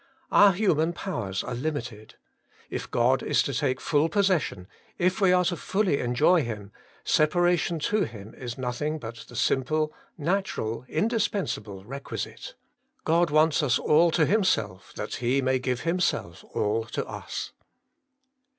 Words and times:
Our 0.31 0.53
human 0.53 0.93
powers 0.93 1.43
are 1.43 1.53
limited; 1.53 2.15
if 2.71 2.89
God 2.89 3.21
is 3.21 3.43
to 3.43 3.53
take 3.53 3.79
full 3.79 4.09
possession, 4.09 4.67
if 4.97 5.21
we 5.21 5.31
are 5.31 5.45
fully 5.45 5.97
to 5.97 6.03
enjoy 6.03 6.41
Him, 6.41 6.71
separation 7.03 7.77
to 7.81 8.05
Him 8.05 8.33
is 8.33 8.57
nothing 8.57 8.97
but 8.97 9.17
the 9.27 9.35
simple, 9.35 9.93
natural, 10.17 10.85
indispensable 10.87 11.85
requisite. 11.85 12.55
God 13.03 13.29
wants 13.29 13.61
us 13.61 13.77
all 13.77 14.09
to 14.09 14.25
Himself, 14.25 14.91
that 14.95 15.17
He 15.17 15.39
may 15.39 15.59
give 15.59 15.81
Himself 15.81 16.43
all 16.51 16.85
to 16.85 17.05
us. 17.05 17.51